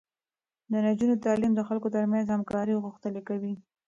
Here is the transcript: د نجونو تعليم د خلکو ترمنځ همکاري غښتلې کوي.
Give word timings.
د 0.71 0.73
نجونو 0.85 1.15
تعليم 1.25 1.51
د 1.55 1.61
خلکو 1.67 1.87
ترمنځ 1.95 2.25
همکاري 2.29 2.73
غښتلې 2.85 3.21
کوي. 3.29 3.53